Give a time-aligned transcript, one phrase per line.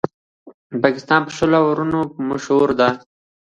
[0.83, 1.99] پاکستان په شلو اورونو
[2.29, 2.91] مشهور دئ.